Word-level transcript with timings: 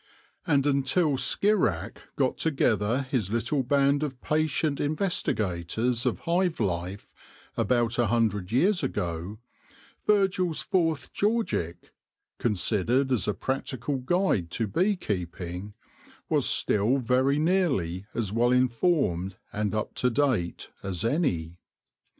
And 0.47 0.65
until 0.65 1.15
Schirach 1.15 2.01
got 2.15 2.39
together 2.39 3.03
his 3.03 3.29
little 3.31 3.61
band 3.61 4.01
of 4.01 4.19
patient 4.19 4.79
investigators 4.79 6.07
of 6.07 6.21
hive 6.21 6.59
life 6.59 7.13
about 7.55 7.99
a 7.99 8.07
hundred 8.07 8.51
years 8.51 8.81
ago, 8.81 9.37
Virgil's 10.03 10.61
fourth 10.63 11.13
Georgic— 11.13 11.91
considered 12.39 13.11
as 13.11 13.27
a 13.27 13.35
practical 13.35 13.97
guide 13.97 14.49
to 14.49 14.65
bee 14.65 14.95
keep 14.95 15.39
ing— 15.39 15.75
was 16.31 16.49
still 16.49 16.97
very 16.97 17.37
nearly 17.37 18.07
as 18.15 18.33
well 18.33 18.51
informed 18.51 19.37
and 19.53 19.75
up 19.75 19.93
to 19.97 20.09
date 20.09 20.71
as 20.81 21.05
any. 21.05 21.59